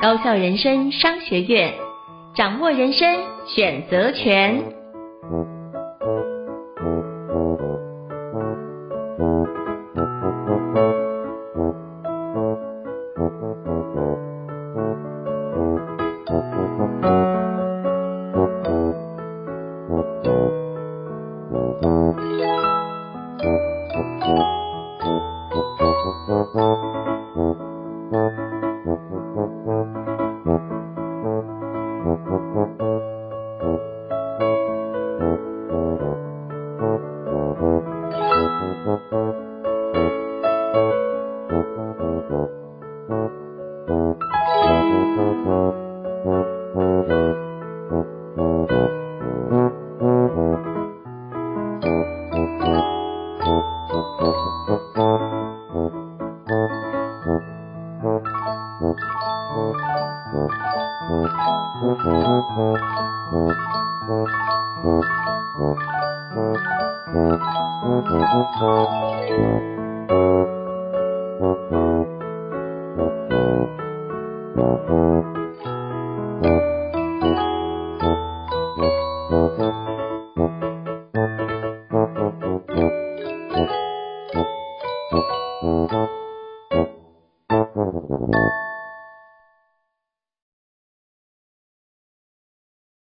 [0.00, 1.87] 高校人生商学院。
[2.38, 4.62] 掌握人生选择权。